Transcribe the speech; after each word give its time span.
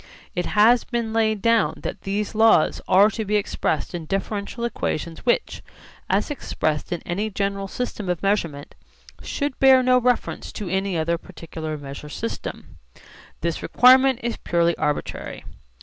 It 0.33 0.47
has 0.47 0.83
been 0.83 1.13
laid 1.13 1.43
down 1.43 1.75
that 1.83 2.01
these 2.01 2.33
laws 2.33 2.81
are 2.87 3.11
to 3.11 3.23
be 3.23 3.35
expressed 3.35 3.93
in 3.93 4.07
differential 4.07 4.65
equations 4.65 5.27
which, 5.27 5.61
as 6.09 6.31
expressed 6.31 6.91
in 6.91 7.03
any 7.05 7.29
general 7.29 7.67
system 7.67 8.09
of 8.09 8.23
measurement, 8.23 8.73
should 9.21 9.59
bear 9.59 9.83
no 9.83 9.99
reference 9.99 10.51
to 10.53 10.67
any 10.67 10.97
other 10.97 11.19
particular 11.19 11.77
measure 11.77 12.09
system. 12.09 12.79
This 13.41 13.61
requirement 13.61 14.19
is 14.23 14.37
purely 14.37 14.75
arbitrary. 14.75 15.45